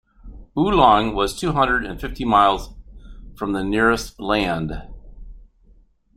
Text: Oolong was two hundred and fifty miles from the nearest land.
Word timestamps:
Oolong 0.57 1.13
was 1.13 1.37
two 1.37 1.51
hundred 1.51 1.85
and 1.85 2.01
fifty 2.01 2.25
miles 2.25 2.73
from 3.35 3.51
the 3.53 3.63
nearest 3.63 4.19
land. 4.19 4.81